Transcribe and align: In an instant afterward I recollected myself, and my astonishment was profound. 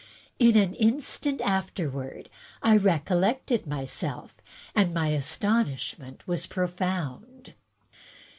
In 0.39 0.57
an 0.57 0.73
instant 0.73 1.41
afterward 1.41 2.27
I 2.63 2.75
recollected 2.75 3.67
myself, 3.67 4.33
and 4.73 4.95
my 4.95 5.09
astonishment 5.09 6.27
was 6.27 6.47
profound. 6.47 7.53